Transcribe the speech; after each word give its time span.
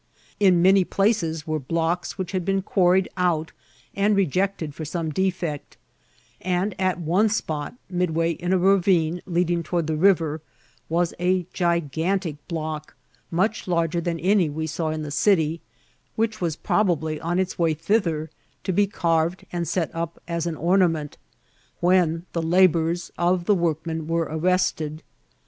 In 0.39 0.63
many 0.63 0.83
places 0.83 1.45
were 1.45 1.59
blocks 1.59 2.17
which 2.17 2.31
had 2.31 2.43
been 2.43 2.63
quarried 2.63 3.07
out 3.17 3.51
and 3.95 4.15
rejected 4.15 4.73
tot 4.75 4.87
some 4.87 5.11
defect; 5.11 5.77
and 6.41 6.73
at 6.81 6.99
one 6.99 7.29
spot, 7.29 7.75
midway 7.87 8.31
in 8.31 8.51
a 8.51 8.57
ravine 8.57 9.21
leading 9.27 9.61
toward 9.61 9.85
the 9.85 9.95
river, 9.95 10.41
was 10.89 11.13
a 11.19 11.45
gigantic 11.53 12.37
block, 12.47 12.95
much 13.29 13.67
larger 13.67 14.01
than 14.01 14.19
any 14.19 14.49
we 14.49 14.65
saw 14.65 14.89
in 14.89 15.03
the 15.03 15.11
city, 15.11 15.61
whidi 16.17 16.17
MORS 16.17 16.31
APPI.ICAHT8 16.31 16.33
FOR 16.33 16.47
MRDICINX. 16.47 16.47
147 16.47 16.47
was 16.47 16.55
probably 16.95 17.21
on 17.21 17.37
its 17.37 17.59
way 17.59 17.73
thither, 17.75 18.31
to 18.63 18.73
be 18.73 18.87
carved 18.87 19.45
and 19.51 19.67
set 19.67 19.93
up 19.93 20.19
as 20.27 20.47
an 20.47 20.55
<Mmament, 20.55 21.17
when 21.79 22.25
the 22.33 22.41
labours 22.41 23.11
of 23.19 23.45
the 23.45 23.53
workmen 23.53 24.07
were 24.07 24.23
arrested. 24.23 25.03